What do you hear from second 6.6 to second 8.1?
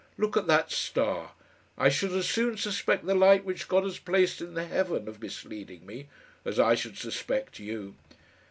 should suspect you."